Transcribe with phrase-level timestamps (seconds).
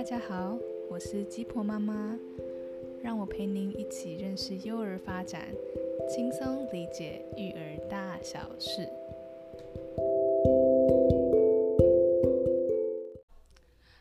[0.00, 0.56] 大家好，
[0.88, 2.18] 我是鸡婆妈妈，
[3.02, 5.54] 让我陪您一起认识幼儿发展，
[6.08, 8.88] 轻松理解育儿大小事。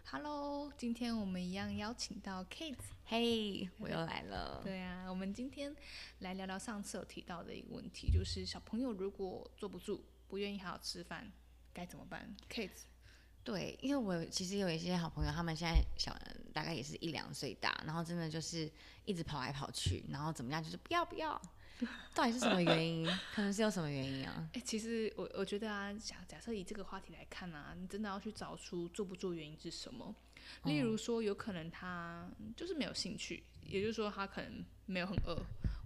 [0.06, 4.62] Hello，今天我们一样邀请到 Kate，嘿，我又来了。
[4.64, 5.76] 对啊，我们今天
[6.20, 11.30] 来聊聊上次有提到的一个问题，就是小朋友如果坐不住，不愿意好好吃饭，
[11.74, 12.70] 该怎么办？Kate，
[13.50, 16.16] 对，因为我其实有一些好朋友，他们现在小
[16.54, 18.72] 大概也是一两岁大，然后真的就是
[19.06, 21.42] 一直跑来跑去，然后怎么样，就是不要不要，
[22.14, 23.08] 到底是什么原因？
[23.34, 24.48] 可能是有什么原因啊？
[24.54, 30.16] 哎、其实我我觉得啊，假假设以这个话题来看啊，你真的要去找出做不做原因是什么。
[30.66, 35.36] 例如说，有可能他就是没有兴趣，也就是说他可能没有很饿，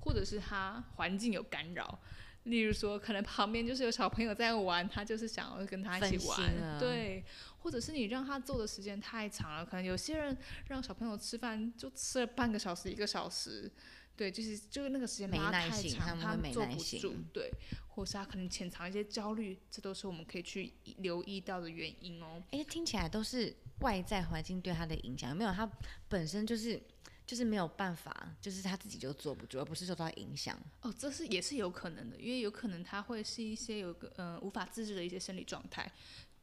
[0.02, 2.00] 或者是他环境有干扰。
[2.44, 7.24] 例如说，可能旁边就是有小朋友在玩，他就是想要跟他一起玩，了对，
[7.60, 13.72] 或者是你让他坐的时间太长了，可能有些人让小朋友吃饭就吃了半个小时、一个小时，
[14.16, 17.50] 对，就是就是那个时间没拉耐心太长，他们坐不住，对，
[17.88, 22.44] 或是他可能潜藏一些焦虑，这都是我们可以去留意到的原因哦。
[22.52, 25.52] 哎、听起来都是外在环境对他的影响，有没有？
[25.54, 25.70] 他
[26.10, 26.82] 本身就是
[27.26, 30.60] 就是没有办法，就是他自己就坐不住，而不是受到影响。
[30.82, 35.92] 哦，这是也是有可能的，因为有可能他会是一些有个呃无法自制的一些生理状态。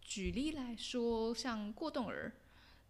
[0.01, 2.33] 举例来说，像过动儿，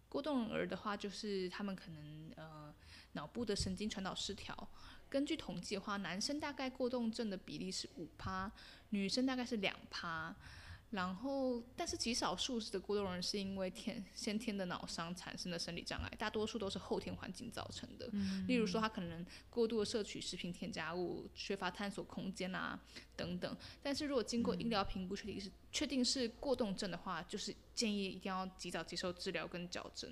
[0.07, 2.73] 过动儿的话，就是他们可能呃
[3.11, 4.67] 脑部的神经传导失调。
[5.09, 8.49] 根据统计的话，男生大概过动症的比例是五趴，
[8.91, 10.33] 女生大概是两趴。
[10.91, 18.09] 然后，但是极少数的过动人是因为天先天的脑伤产生的生理障碍，大多数都是后天环境造成的。
[18.45, 22.77] 例如说，他可能过度的摄取食品添加物，缺乏探索空间啊
[23.15, 23.55] 等等。
[23.81, 30.11] 但是如果经过医疗评估确定是、确定是过动症的话，就是建议一定要及早接受治疗跟矫正，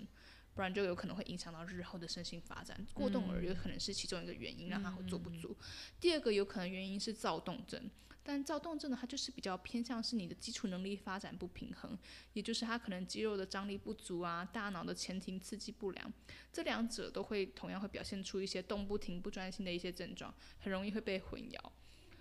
[0.55, 2.87] 不然就有可能会影响到日后的身心发展。
[2.93, 5.57] 过动儿有可能是其中一个原因，让他会坐不住。
[5.99, 7.89] 第二个有可能原因是躁动症。
[8.21, 11.97] 但躁动症呢，它就是比较偏向是你的基础能力发展不平衡，
[12.33, 16.13] 也就是它可能肌肉的张力不足啊，大脑的前庭刺激不良，
[16.51, 21.57] 这两者都会同样会表现出一些动不停、不专心的一些症状，很容易会被混淆。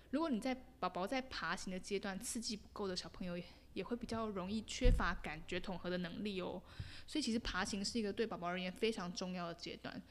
[0.09, 3.43] 如果你在宝宝在爬行的阶段刺激不够的小朋友也，
[3.73, 6.59] 也会比较容易缺乏感觉统合的能力哦。
[7.05, 10.01] 所以其实爬行是一个对宝宝而言非常重要的阶段，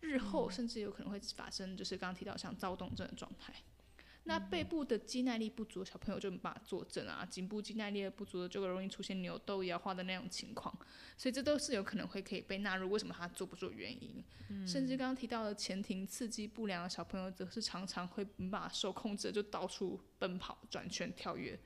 [0.00, 3.54] 日后甚至有可能会发生就是刚刚提到像躁动症的状态。
[4.24, 10.72] 那背部的肌耐力不足，小朋友就没办法坐正啊；颈部肌耐力不足的，就容易出现扭豆摇晃的那种情况。
[11.16, 14.22] 所以这都是有可能会可以被纳入为什么他坐不住的原因。
[14.66, 21.58] 甚至刚刚提到的前庭刺激不良的小朋友，则是常常会没办法受控制就到处奔跑、转圈、跳跃。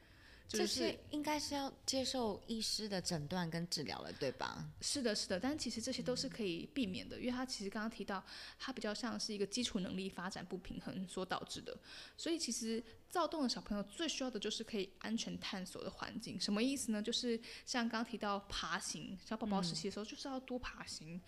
[0.46, 4.64] 就这是些应该是要接受医师的诊断跟治疗了，对吧？
[4.80, 8.24] 是的，是的，但其实这些都是可以避免的，因为他其实刚刚提到，
[8.58, 11.76] 他比较像是一个基础能力发展不平衡所导致的，
[12.16, 12.82] 所以其实
[13.14, 16.40] 躁动的小朋友最需要的就是可以安全探索的环境。
[16.40, 17.00] 什么意思呢？
[17.00, 21.20] 就是像刚刚提到爬行，小宝宝时期的时候就是要多爬行，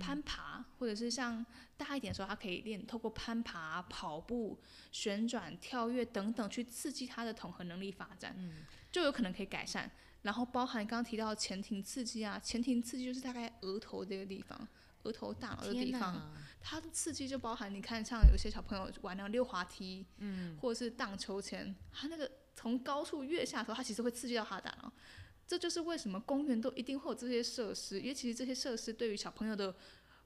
[0.00, 1.44] 攀爬，或者是像
[1.76, 4.58] 大一点的时候，他可以练透过攀爬、跑步、
[4.90, 8.34] 旋转、跳跃等等去刺激他的统合能力发展，
[8.90, 9.90] 就有可能可以改善。
[10.22, 14.66] 然后包含刚刚提到前庭刺激啊，前庭刺激就是大概额头这个地方，
[15.02, 16.32] 额头大脑的地方！
[16.70, 24.92] 它的刺激就包含你看，像有些小朋友玩那个溜滑梯，嗯，或者是荡秋千，他那个从高处跃下的时候，它其实会刺激到他的大脑。
[25.46, 29.74] 这就是为什么公园都一定会有这些设施，因为其实这些设施对于小朋友的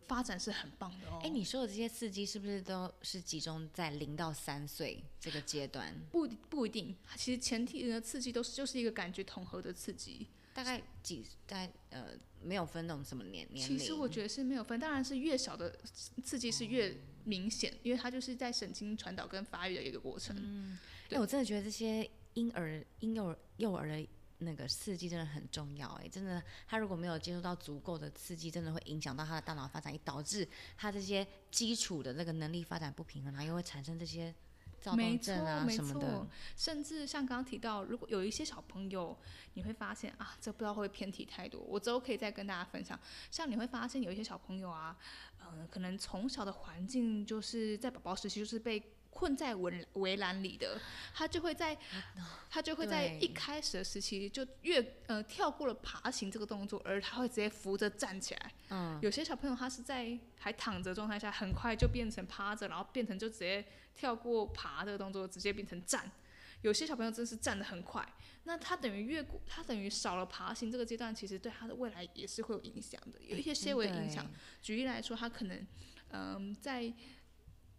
[0.09, 1.21] 发展是很棒的哦。
[1.23, 5.95] 哎、你说的这些刺激是不是都是集中在零到三岁这个阶段？
[6.11, 10.27] 不不一定，其实前提的刺激都是就是一个感觉统合的刺激。
[10.53, 11.25] 大概几？
[11.47, 12.09] 大概呃，
[12.45, 13.79] 没有分那种什么年年龄。
[13.79, 15.79] 其实我觉得是没有分，当然是越小的
[16.23, 16.95] 刺激是越
[17.25, 20.79] 明显，因为它就是在神经传导跟发育的一个过程。
[21.11, 24.09] 哎、我真的觉得这些婴儿、婴幼儿、幼儿的
[24.39, 25.89] 那个刺激真的很重要。
[26.03, 34.35] 哎，真的，他如果没有接受到足够的刺激，真的会影响到他的大脑发展，也导致他这些基础的那个能力发展不平衡，然后又会产生这些
[34.83, 36.27] 躁没错，动症啊没什么的错。。
[36.57, 39.17] 甚至像刚刚提到，如果有一些小朋友，
[39.55, 41.61] 你会发现啊，这不知道会不会偏题太多。
[41.61, 42.99] 我之后可以再跟大家分享。
[43.31, 44.97] 像你会发现有一些小朋友啊，
[45.39, 48.83] 呃，可能从小的环境就是在宝宝时期就是被
[49.15, 50.81] 困在围围栏里的，
[51.15, 51.77] 他就会在
[52.51, 58.53] 他就会在一开始的时期就越呃跳过了爬行这个动作，而他会直接扶着站起来。
[58.71, 63.65] 嗯，有些小朋友他是在还躺着状态下，很快就变成趴着，然后变成就直接
[63.95, 66.11] 跳过爬这个动作，直接变成站。
[66.63, 68.07] 有些小朋友真是站得很快，
[68.45, 74.31] 那他等于越过，他等于少了爬行这个阶段，其实对他的未来也是会有影响的，有一些些微影响。
[74.63, 75.67] 举例来说，他可能，
[76.11, 76.93] 嗯，在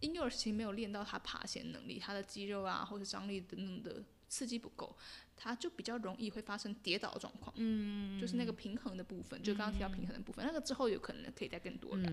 [0.04, 4.96] 婴幼儿时期没有练到他爬行能力，他的肌肉啊或者张力等等的刺激不够，
[5.36, 7.54] 他就比较容易会发生跌倒的状况。
[7.58, 12.12] 嗯，就是那个平衡的部分，就刚刚提到平衡的部分，那个之后有可能可以再更多聊。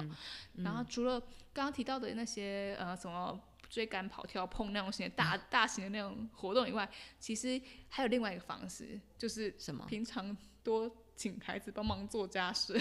[0.57, 1.21] 然后除了
[1.53, 3.39] 刚刚提到的那些呃什么。
[3.71, 6.91] 追赶、跑、跳、碰那种型的大大型的那种活动以外，
[7.21, 9.87] 其实还有另外一个方式，就是什么？
[9.87, 10.91] 平常多
[11.21, 12.73] 请孩子帮忙做家事，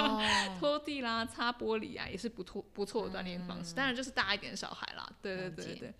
[0.60, 3.74] 拖地啦、擦玻璃啊，也是不错不错的锻炼方式。
[3.74, 5.94] 当然就是大一点的小孩啦，对对对对。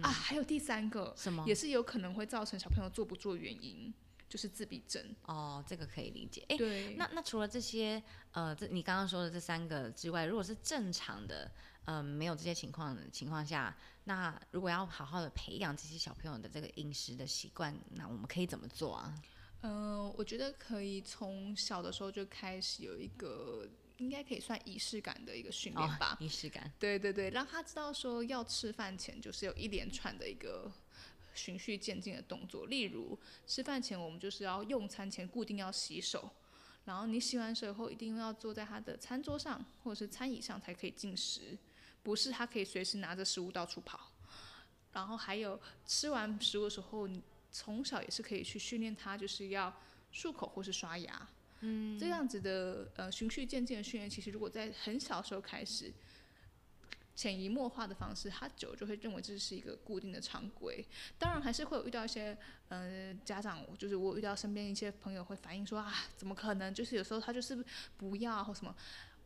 [0.00, 1.44] 啊，还有第三个，什么？
[1.46, 3.92] 也是有可能会造成小朋友做不住的原因，
[4.26, 5.14] 就是自闭症。
[5.26, 6.42] 哦，这个可以理解。
[6.48, 6.94] 哎，对。
[6.94, 8.02] 那那除了这些，
[8.32, 11.50] 呃，这你刚刚说的这三个之外，如果是正常的。
[11.86, 19.14] 嗯，没有这些情况的情况下，那如果要好好的培养这些小朋友的这个饮食的习惯，那我们可以怎么做啊？
[19.66, 23.66] 嗯，我觉得可以从小的时候就开始有一个，
[23.96, 26.18] 应该可以算仪式感的一个训练吧。
[26.20, 26.70] 仪式感。
[26.78, 30.70] 对对对，让他知道说要吃饭前就是有一连串的一个
[31.34, 36.30] 循序渐进的动作，例如吃饭前我们就是要用餐前固定要洗手，
[36.84, 41.56] 然后你洗完手后一定要坐在他的餐桌上或者是餐椅上才可以进食。
[42.02, 44.12] 不是他可以随时拿着食物到处跑，
[44.92, 47.22] 然后还有吃完食物的时候，你
[47.54, 49.72] 从小也是可以去训练他，就是要
[50.12, 51.28] 漱口或是刷牙，
[51.60, 55.92] 嗯，这样子的呃循序渐进的训练，其实如果在很小时候开始，
[57.14, 60.84] 潜移默化的方式，他久就会认为这是一个固定的常规。
[61.16, 62.36] 当然还是会有遇到一些
[62.70, 66.74] 呃家长，就是我遇到身边一些朋友会反映说啊，怎么可能？
[66.74, 67.64] 就是有时候他就是
[67.96, 68.74] 不要或什么。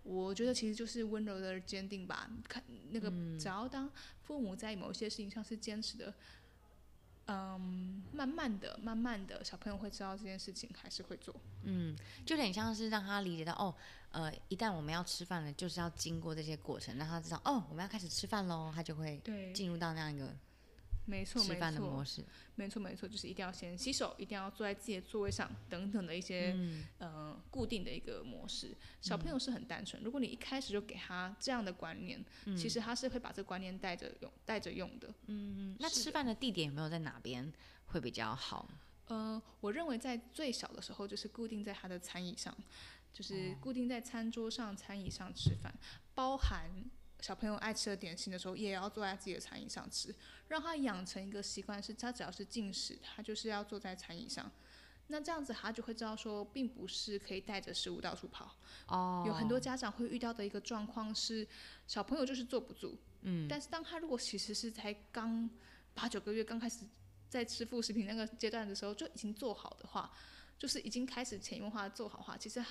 [0.04, 2.30] 我觉得其实就是温柔的坚定吧。
[2.48, 3.90] 看那个，只要当
[4.22, 6.14] 父母在某些事情上是坚持的，嗯，
[8.12, 11.34] 慢慢的、慢慢的，小朋友会知道这件事情还是会做。
[11.62, 13.75] 嗯，就有点像是让他理解到，哦，
[14.10, 19.20] 呃，一旦我们要吃饭了，就是要经过这些过程，让他知道，哦，我们要开始吃饭喽，他就会
[19.54, 20.34] 进入到那样一个。
[21.08, 22.05] 没错，没错，
[22.55, 26.55] 没错，没错，就是一定要先洗手，一定要坐在自己的座位上，等等的一些，
[26.99, 28.76] 嗯，固定的一个模式。
[29.00, 32.22] 小朋友是很单纯，如果你一开始就给他这样的观念，
[32.55, 35.08] 其实他是会把这个观念带着用，带着用的。
[35.28, 37.50] 嗯，那吃饭的地点有没有在哪边
[37.87, 38.69] 会比较好？
[39.06, 42.54] 呃，我认为在最小的时候，就是固定在他的餐椅上，
[43.14, 45.75] 就是固定在餐桌上、餐椅上吃饭，
[46.14, 46.70] 包含。
[47.20, 50.15] 小朋友爱吃的点心的时候，也要坐在自己的餐椅上吃，
[50.49, 54.50] 让他养成一个习惯，是他只要是进食，他就是要坐在餐椅上。
[55.09, 58.55] 那这样子他就会知道说，并不是可以带着食物到处跑。
[58.87, 59.25] 哦。
[59.26, 61.47] 有很多家长会遇到的一个状况是，
[61.87, 62.97] 小朋友就是坐不住。
[63.23, 63.49] 嗯。
[63.49, 65.49] 但是当他如果其实是才刚
[65.94, 66.87] 八九个月刚开始
[67.29, 70.12] 在吃副食品那个阶段的时候，就已经做好的话，
[70.59, 72.62] 就是已经开始潜移默化做好话，其实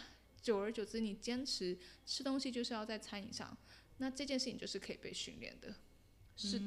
[0.42, 3.58] 久而久之，你坚持吃东西就是要在餐椅上。
[3.98, 5.74] 那这件事情就是可以被训练的，
[6.36, 6.60] 是，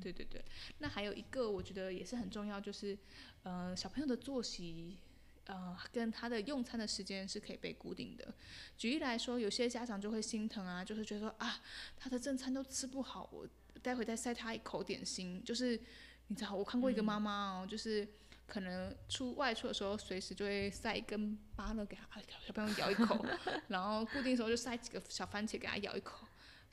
[0.00, 0.44] 对对对。
[0.78, 2.96] 那还有一个我觉得也是很重要，就是，
[3.42, 4.98] 呃，小朋友的作息，
[5.46, 8.32] 呃，跟他的用餐的时间是可以被固定的。
[8.78, 11.60] 举例来说，有些家长就会心疼啊，就是觉得说啊，
[11.96, 13.48] 他的正餐都吃不好，我
[13.82, 15.42] 待会再塞他一口点心。
[15.44, 15.80] 就是
[16.28, 18.06] 你知道，我看过一个妈妈哦，就是
[18.46, 23.26] 可能出外出的时候，随时就会塞一根芭乐给他小朋友咬一口，
[23.66, 26.24] 然后固定时候就塞几个小番茄给他咬一口。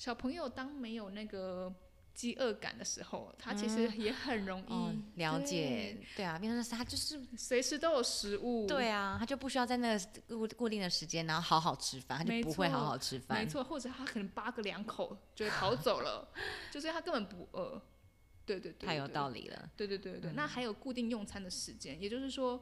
[0.04, 1.74] 小朋友当没有那个
[2.14, 5.98] 饥饿感的时候，他其实也很容易了解。
[6.14, 8.68] 对啊，变成是他就是随时都有食物。
[8.68, 13.40] 对啊，他就不需要在那个固固定的时间，然后好好吃饭，他就不会好好吃饭。
[13.40, 16.28] 没错，或者他可能扒个两口就会逃走了，
[16.70, 17.82] 就是他根本不饿。
[18.46, 19.70] 对对对，太有道理了。
[19.78, 22.62] 对对对对，那还有固定用餐的时间，也就是说，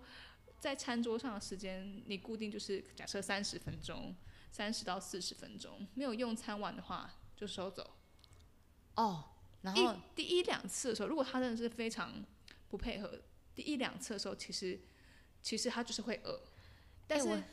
[0.60, 4.16] 在餐桌上的时间，你固定就是假设三十分钟，
[4.52, 7.12] 三十到四十分钟，没有用餐完的话。
[7.42, 7.98] 就收走，
[8.94, 9.32] 哦，
[9.64, 12.24] 然后第一两次的时候，如果他真的是非常
[12.70, 13.20] 不配合，
[13.56, 14.80] 第一两次的时候，其实
[15.42, 16.40] 其实他就是会饿，
[17.08, 17.44] 但是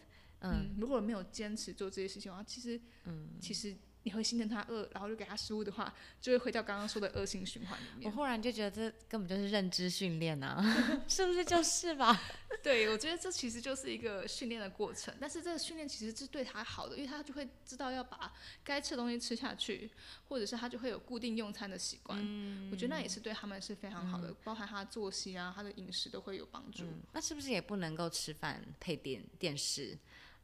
[0.41, 3.75] 嗯，如果没有坚持做这些事情的话，其实嗯，其实。
[4.05, 8.11] 你会心疼他饿，然后就给他食物的话，就会回到刚刚说的恶性循环里面。
[8.11, 10.63] 我忽然就觉得这根本就是认知训练啊，
[11.09, 12.19] 是不是就是吧？
[12.63, 15.15] 对，我觉得这其实就是一个训练的过程。
[15.21, 18.33] 但是这个训练其实是对他好的，因为他就会知道要把
[18.65, 19.91] 该吃的东西吃下去，
[20.29, 22.19] 或者是他就会有固定用餐的习惯。
[22.23, 26.85] 嗯我觉得那也是对他们是非常好的，包含他的作息啊，他的饮食都会有帮助。
[27.13, 29.99] 那是不是也不能够吃饭配电电视？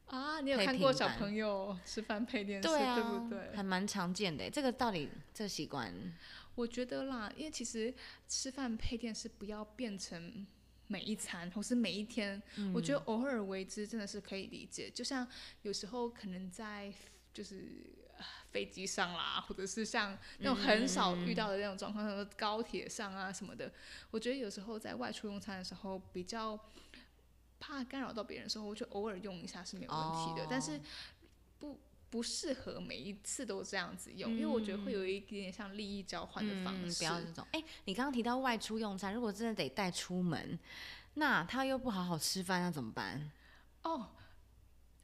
[0.06, 3.56] 啊，你有看过小朋友吃饭配电视，对不对？
[3.56, 4.48] 还蛮常见的。
[4.50, 5.92] 这个到底这习惯？
[6.54, 7.92] 我觉得啦，因为其实
[8.28, 10.46] 吃饭配电视不要变成
[10.86, 12.40] 每一餐或是每一天，
[12.72, 14.88] 我觉得偶尔为之真的是可以理解。
[14.88, 15.26] 就像
[15.62, 16.92] 有时候可能在
[17.32, 17.64] 就是
[18.16, 23.72] 呃飞机上啦，或者是像那种很少遇到的那种状况，什么高铁上啊什么的，
[24.12, 26.56] 我觉得有时候在外出用餐的时候比较
[27.66, 30.80] 怕干扰到别人的时候，我就偶尔用一下是没有问题的，但是
[31.58, 31.80] 不。
[32.10, 36.98] 不适合每一次都这样子用，因为我觉得会有一点点像利益交换的方式。
[36.98, 37.44] 不要这种。
[37.50, 40.56] 哎，你刚刚提到外出用餐，如果真的得带出门，
[41.14, 43.32] 那他又不好好吃饭，那怎么办？
[43.82, 44.10] 哦，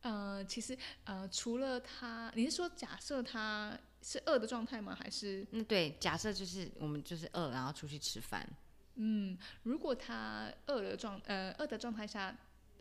[0.03, 4.97] 呃，其实呃，除了他，你是说假设他是饿的状态吗？
[4.97, 5.45] 还是？
[5.51, 8.49] 嗯，对，假设就是我们就是饿，然后出去吃饭。
[8.95, 12.37] 嗯，如果他饿的状呃饿的状态下，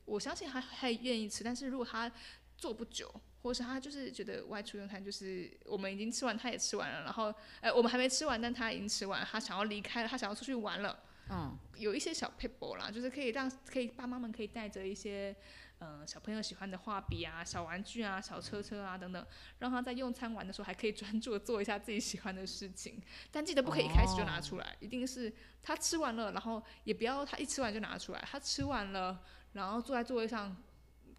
[0.10, 2.12] 我相信他还愿意吃，但是如果他
[2.58, 3.10] 坐不久。
[3.42, 11.00] 或是他就是觉得外出用餐，就是我们已经吃完，他也吃完了，然后，呃，我们还没吃完，但他已经吃完，他想要离开了，他想要出去玩了。
[11.30, 15.34] 嗯，有一些小 paper 啦，就是可以让可以爸妈们可以带着一些，
[15.80, 19.26] 嗯，小朋友喜欢的画笔啊、小玩具啊、小车车啊等等，
[19.60, 23.02] 让他在用餐完的时候还可以专注的做一下自己喜欢的事情。
[23.32, 30.56] 但记得不可以一开始就拿出来，一定是他吃完了，然后也不要他一吃完就拿出来，他吃完了，然后坐在座位上。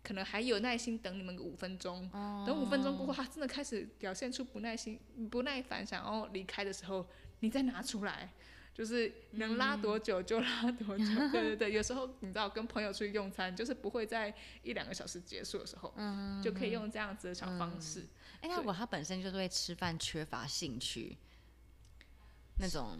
[0.02, 2.08] 可能还有耐心等你们个五分钟，
[2.46, 4.98] 等五分钟过后，他真的开始表现出不耐心、
[5.30, 7.06] 不耐烦，想要离开的时候，
[7.40, 8.32] 你再拿出来，
[8.72, 11.04] 就是能拉多久就拉多久。
[11.30, 15.92] 对对对，有时候你知道跟朋友出去用餐，就是不会在一两个小时结束的时候，
[16.42, 18.06] 就可以用这样子的小方式。
[18.40, 21.18] 哎，那如果他本身就是对吃饭缺乏兴趣，
[22.56, 22.98] 那种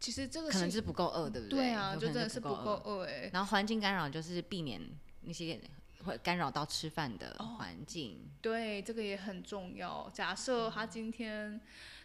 [0.00, 1.58] 其实这个可能是不够饿，对不对？
[1.58, 3.30] 对啊，就真的是不够饿哎。
[3.32, 4.80] 然后环境干扰就是避免
[5.22, 5.60] 那些。
[6.04, 10.08] 会干扰到吃饭的环境，对，这个也很重要。
[10.14, 11.60] 假设他今天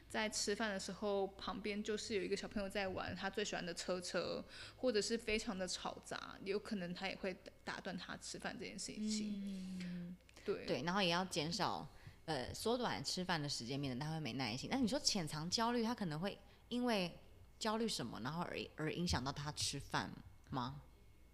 [0.09, 4.43] 在吃饭的时候，旁边就是有一个小朋友在玩他最喜欢的车车，
[4.77, 9.79] 或者是非常的吵杂，有可能他也会打断他吃饭这件事情。
[9.83, 11.87] 嗯，对对，然后也要减少
[12.25, 14.67] 呃缩短吃饭的时间，免得他会没耐心。
[14.71, 16.35] 那你说潜藏焦虑，他可能会
[16.67, 17.15] 因为
[17.59, 20.11] 焦虑什么，然后而而影响到他吃饭
[20.49, 20.81] 吗？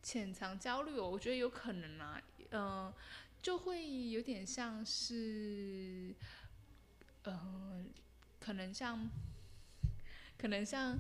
[0.02, 2.22] 潜藏焦虑哦，我觉得有可能啊。
[2.52, 2.92] 嗯，
[3.42, 6.16] 就会有点像是，
[7.26, 7.90] 嗯，
[8.40, 9.10] 可能像，
[10.38, 10.98] 可能像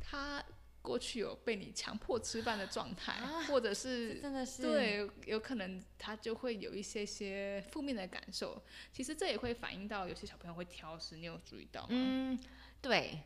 [0.00, 0.44] 他
[0.82, 3.14] 过去有被你强迫吃饭的状态，
[3.48, 8.62] 或者是真的是对，有可能他就会有一些些负面的感受。
[8.92, 11.88] 其实这也会反映到有些小朋友会挑食，你有注意到吗？
[11.90, 12.38] 嗯，
[12.82, 13.18] 对，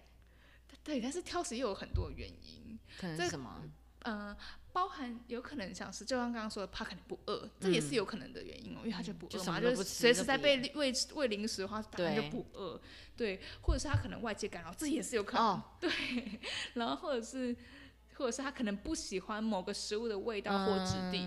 [0.88, 3.62] 对，但是挑食又有很多原因，可能是什么？
[4.04, 4.35] 嗯。
[4.71, 12.80] 包含有可能像是，就像刚刚说的，他可能不饿，这也是有可能的原因哦，因为他就不饿嘛，就随时在被喂喂零食的话，当然就不饿，
[13.16, 15.90] 对，或者是他可能外界干扰，这也是有可能，对，
[16.75, 17.57] 然后或者是，
[18.18, 21.26] 或者是他可能不喜欢某个食物的味道或质地，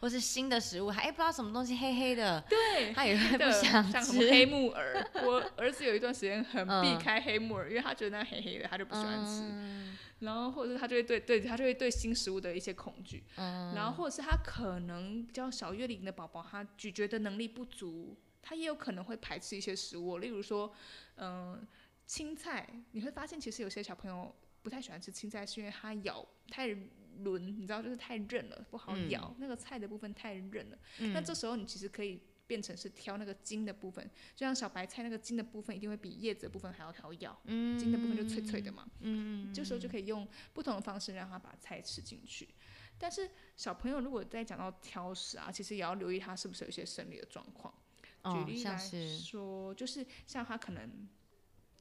[0.00, 9.42] 或是新的食物，还不知道什么东西黑黑的，对， 他也会不想吃，像什么黑木耳， 我儿子有一段时间很避开黑木耳，因为他觉得那黑黑的，他就不喜欢吃。
[10.18, 13.24] 然后或者是他就会对对他就会对新食物的一些恐惧，
[13.74, 20.72] 然后或者是他可能比较小月龄的宝宝，他咀嚼的能力不足，他也有可能会排斥一些食物，例如说，
[21.16, 21.66] 嗯，
[22.06, 24.32] 青菜，你会发现其实有些小朋友
[24.62, 26.68] 不太喜欢吃青菜，是因为它咬太
[27.18, 30.78] 轮，你知道就是太韧了，不好咬，那个菜的部分太韧了，
[31.12, 32.22] 那这时候你其实可以。
[32.44, 34.04] 变成是挑那个茎的部分，
[34.36, 37.40] 就像小白菜那个茎的部分，一定会比叶子的部分还要好咬。
[37.44, 38.86] 嗯，茎的部分就脆脆的嘛。
[39.00, 42.46] 嗯，这时候就可以用不同的方式让它把菜吃进去。
[42.98, 47.72] 但是小朋友如果在讲到挑食啊，其实也要留意他是不是有一些生理的状况。
[48.24, 51.08] 举例来说，就是像他可能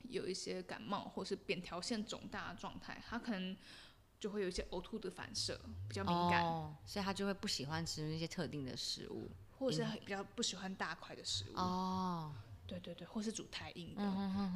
[0.10, 3.55] 有一些感冒或是扁桃腺肿大的状态，他可能
[4.20, 6.43] 就会有一些呕吐的反射，比较敏感，
[6.86, 9.29] 所以他就会不喜欢吃那些特定的食物。
[9.58, 11.55] 或者是比较不喜欢大块的食物。
[11.55, 12.34] 哦，
[12.65, 14.01] 对对对，或是煮太硬的，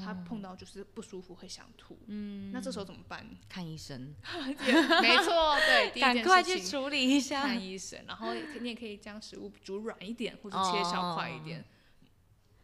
[0.04, 3.24] 他碰到就是不舒服会想吐，嗯，那这时候怎么办？
[3.48, 11.64] 看医生， 没错，对， 赶快去处理一下，看医生，然后你也可以将食物煮软一点，或者切小块一点。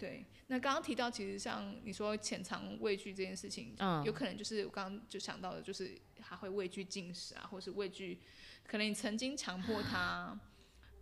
[0.01, 8.19] 对，那刚刚提到其实像你说潜藏畏惧这件事情，嗯，有可能就是我刚刚就想到的，就是他会畏惧进食啊，或是畏惧，
[8.65, 10.39] 可能你曾经强迫他。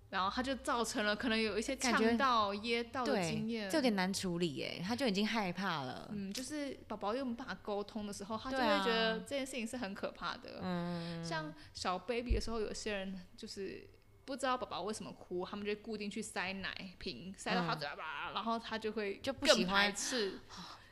[0.09, 4.81] 然后他就造成了可能有一些呛到、噎到的经验，这有点难处理耶。
[4.83, 6.09] 他就已经害怕了。
[6.11, 10.61] 嗯，就是宝宝又没办法沟通的时候，他就会觉得这件事情是很可怕的。
[10.63, 13.87] 嗯，像小 baby 的时候，有些人就是
[14.29, 20.39] 不知道宝宝为什么哭，他们就固定去塞奶瓶，塞到他嘴巴，然后他就会就不喜欢吃。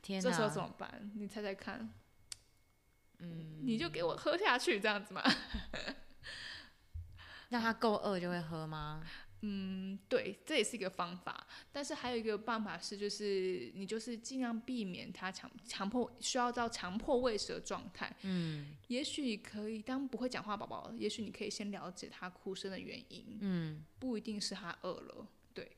[0.02, 1.12] 天这时候怎么办？
[1.14, 1.94] 你猜猜看。
[3.20, 5.22] 嗯，你就给我喝下去，这样子嘛。
[7.50, 9.04] 让他够饿就会喝吗？
[9.42, 11.46] 嗯，对，这也是一个方法。
[11.72, 18.16] 但是还有一个办法是，就是你就是尽量避免他强强迫需要到强迫喂食的状态。
[18.24, 25.72] 嗯也许可以，当不会讲话宝宝，也许你可以先了解他哭声的原因，嗯不一定是他饿了，对。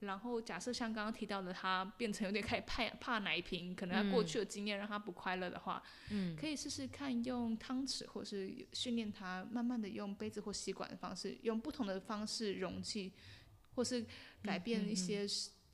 [0.00, 6.36] 然后假设像刚刚提到的，他变成有点开始怕怕奶瓶，可能他过去的经验让他不快乐的话，嗯。
[6.36, 13.12] 可以试试看用汤匙，或是训练他慢慢的用杯子或吸管的方式，用不同的方式容器，
[13.74, 14.06] 或是
[14.42, 15.26] 改变一些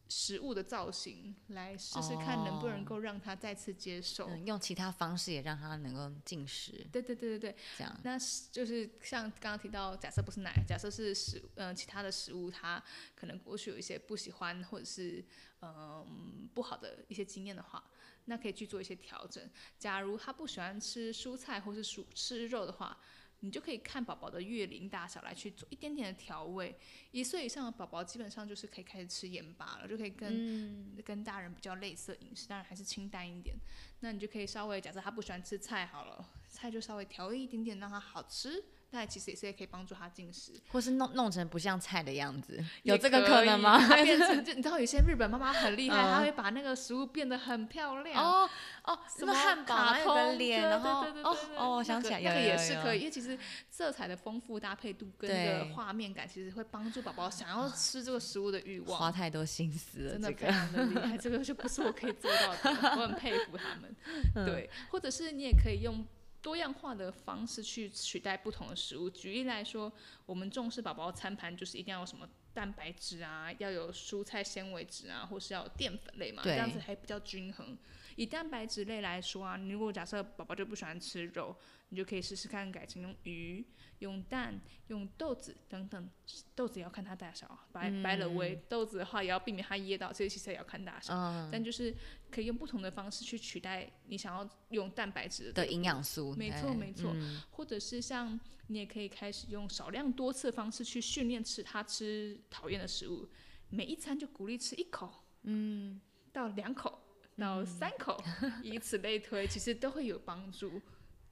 [0.08, 4.26] 食食物的造型，来试试看能不能够让他再次接受。
[4.28, 8.00] 嗯，用其他方式也让他能够进食，对对对对对，这样。
[8.02, 8.18] 那
[8.50, 12.82] 就是像刚刚提到，假设不是奶，假设是食呃其他的食物，他
[13.14, 15.24] 可能过去有一些不喜欢或者是
[15.60, 17.82] 嗯、不好的一些经验的话，
[18.24, 19.48] 那可以去做一些调整。
[19.78, 22.98] 假如他不喜欢吃蔬菜或是蔬吃肉的话，
[23.40, 26.74] 你就可以看宝宝的月龄大小来去做一点点的调味。
[27.10, 33.54] 一岁以上的宝宝基本上就是可以开始吃盐巴了，就可以跟、跟大人比较类似的饮食，当然还是清淡一点。
[34.00, 38.64] 那你就可以稍微假设他不喜欢吃菜好了，菜就稍微调一点点让他好吃，
[38.94, 40.52] 那其实也是可以帮助他进食。
[40.68, 43.76] 或是弄弄成不像菜的样子，有这个可能吗？
[43.78, 48.22] 它变成就你知道有些日本妈妈很厉害，嗯她会把那个食物变得很漂亮。
[48.22, 48.48] 哦
[48.84, 53.36] 哦，什么汉堡还有个脸，哦哦，我想起来，个那个也是可以，因为其实
[53.70, 58.98] 色彩的丰富搭配度跟那个画面感，其实会帮助宝宝想要吃这个食物的欲望。
[59.00, 63.94] 花太多心思了，真的非这个常的厉害， 这个就不是我可以做到的，我很佩服他们。
[64.36, 66.04] 嗯对，或者是你也可以用
[66.44, 69.08] 多样化的方式去取代不同的食物。
[69.08, 69.90] 举例来说，
[70.26, 77.78] 我们重视宝宝餐盘就是一定要有什么蛋白质啊，要有蔬菜纤维质啊，或是要有淀粉类嘛，这样子还比较均衡。
[78.16, 81.56] 以蛋白质类来说啊，你如果假设宝宝就不喜欢吃肉，
[81.88, 83.64] 你就可以试试看改成用鱼、
[84.04, 86.08] 用蛋、用豆子等等。
[86.54, 91.12] 豆子也要看它大小啊，白白了味豆子的话也要避免它噎到，这些其实也要看大小。
[91.14, 91.94] 嗯但就是
[92.30, 98.38] 可以用不同的方式去取代你想要用蛋白质的营养素，没错没错嗯或者是像
[98.68, 103.28] 你也可以开始用少量多次的方式去训练吃它吃讨厌的食物，
[103.70, 105.12] 每一餐就鼓励吃一口，
[105.42, 106.00] 嗯，
[106.32, 107.00] 到两口
[107.36, 108.22] 到三口，
[108.62, 110.80] 以此类推，其实都会有帮助。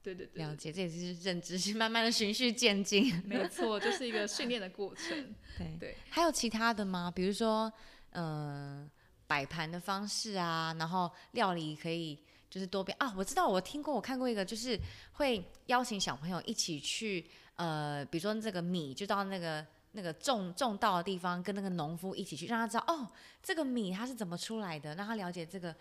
[0.03, 3.13] 对对对了，解，这也是认知是慢慢的循序渐进。
[3.25, 5.35] 没错，就是一个训练的过程。
[5.57, 7.11] 对对，还有其他的吗？
[7.15, 7.73] 比如说，
[8.11, 8.89] 呃，
[9.27, 12.19] 摆盘的方式啊，然后料理可以
[12.51, 13.15] 就是多变啊。
[13.17, 14.79] 我知道，我听过，我看过一个，就是
[15.13, 17.25] 会邀请小朋友一起去，
[17.57, 19.65] 呃，比如说这个米就到那个。
[19.95, 23.07] 那个种种稻的地方，跟那个农夫一起去，让他知道哦，
[23.43, 25.77] 这个米它是怎么出来的，让他了解这个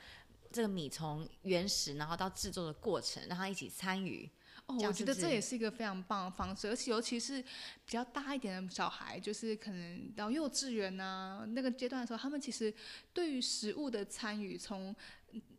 [0.52, 4.30] 这个米从原始然后到制作的过程，让他一起参与。
[4.68, 12.74] 我觉得这也是一个非常棒的方式，而且尤其是比较大一点的小孩，就是可能到幼稚园啊那个阶段的时候，他们其实
[13.12, 14.96] 对于食物的参与，从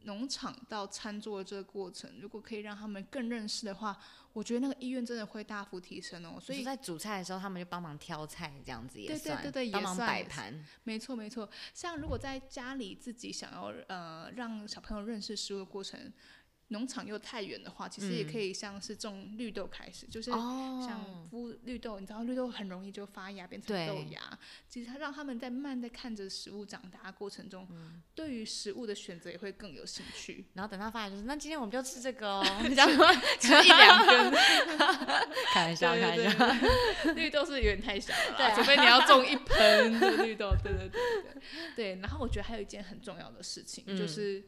[0.04, 3.98] 农场到餐桌的这个过程，如果可以让他们更认识的话，
[4.32, 6.38] 我觉得那个意愿真的会大幅提升哦。
[6.40, 10.54] 所以在煮菜的时候，他们就帮忙挑菜，这样子也对对算，对对也帮忙摆盘。
[10.84, 16.12] 没错没错，像如果在家里自己想要呃让小朋友认识食物的过程，
[16.72, 24.20] 农场又太远的话，其实也可以像是种绿豆开始，就是哦像孵绿豆，你知道绿豆很容易就发芽变成豆芽。
[24.68, 30.44] 其实它让他们在慢在看着食物长大的过程中，嗯对于食物的选择也会更有兴趣。
[30.54, 32.88] 然后等他发芽就是，那今天我们就吃这个哦， 这样
[33.38, 34.32] 吃一两根，
[35.52, 36.46] 开玩笑，开玩笑。
[37.04, 40.50] 对，绿豆是有点太小了啦，对啊除非你要种一盆的绿豆。
[40.62, 41.42] 对对对对对。
[41.76, 44.42] 对，然后我觉得还有一件很重要的事情，嗯就是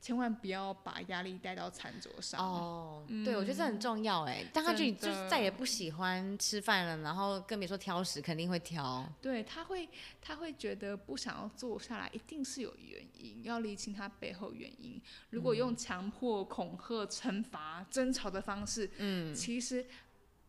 [0.00, 2.40] 千万不要把压力带到餐桌上。
[2.40, 4.44] 哦，对，我觉得这很重要哎。
[4.52, 9.04] 当他就就是再也不喜欢吃饭了，然后更别说挑食，肯定会挑。
[9.20, 9.88] 对，他会
[10.20, 15.00] 他会觉得不想要坐下来，一定是有原因，要理清他背后原因。
[15.30, 19.84] 如果用强迫、恐吓、惩罚、争吵的方式，嗯其实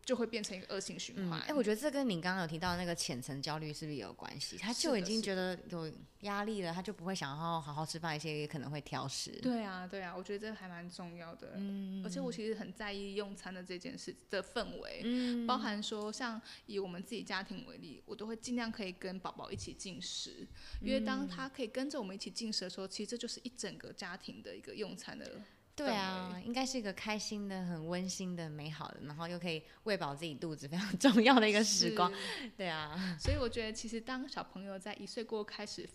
[0.09, 1.39] 就会变成一个恶性循嗯，环。
[1.41, 4.57] 哎、我觉得这跟你刚刚有提到的那个浅层焦虑是不是也有关系？
[4.57, 9.29] 他就已经觉得有压力了，他就不会想要好好吃饭，一些也可能会挑食。
[9.39, 11.51] 对啊，对啊，我觉得这还蛮重要的。
[11.57, 20.47] 嗯而且我其实很在意用餐的这件事的氛围，嗯包含说像以我们自己家庭为例，我都会尽量可以跟宝宝一起进食，
[20.81, 25.39] 因为当他可以跟着我们一起进食的时候，其实这就是一整个家庭的一个用餐的。
[25.85, 32.11] 对啊，应该是一个开心的、很温馨的、美好的，然后又可以喂饱自己肚子，非常重要的一个时光。
[32.57, 35.87] 对啊，所以我觉得，其实当小朋友在一岁过后开始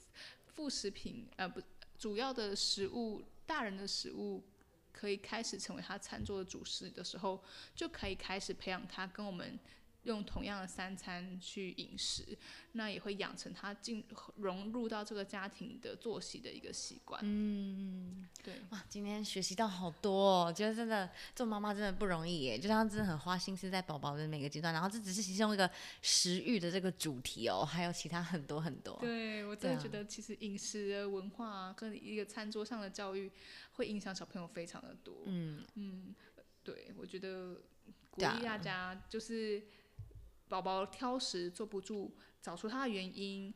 [0.46, 1.60] 副食品，呃，不，
[1.98, 4.42] 主要的食物，大人的食物
[4.92, 7.42] 可以开始成为他餐桌的主食的时候，
[7.74, 9.58] 就可以开始培养他跟我们
[10.04, 12.36] 用同样的三餐去饮食，
[12.72, 14.04] 那也会养成他进
[14.36, 17.20] 融入到这个家庭的作息的一个习惯。
[17.24, 25.70] 嗯，对，哇，今天学习到好多、哦，觉得真的做妈妈真的不容易耶，就像真的很花心思在宝宝的每个阶段，然后这只是其中一个
[26.02, 28.96] 食欲的这个主题哦，还有其他很多很多。
[29.00, 33.30] 对我真的觉得，其实饮食的文化啊跟一个餐桌上的教育，
[33.72, 35.22] 会影响小朋友非常的多。
[35.26, 36.14] 嗯，嗯，
[36.62, 37.54] 对，我觉得
[38.10, 39.62] 鼓励大家就是
[40.48, 43.52] 宝宝挑食坐不住，找出他的原因，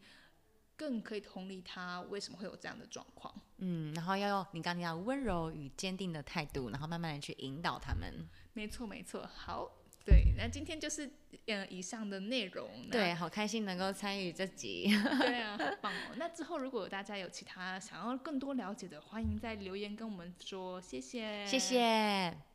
[0.76, 3.34] 更可以同理他为什么会有这样的状况。
[3.58, 8.28] 嗯，然后要用你刚刚提到温柔与坚定的态度，然后慢慢的去引导他们。
[8.52, 9.26] 没错，没错。
[9.26, 9.68] 好，
[10.04, 11.10] 对，那今天就是
[11.46, 12.88] 呃以上的内容。
[12.90, 14.88] 对，好开心能够参与这集。
[15.20, 16.14] 对啊，好棒哦。
[16.16, 21.58] 那之后如果大家有其他想要更多了解的，欢迎在留言跟我们说，谢谢，谢。
[21.58, 22.47] 谢。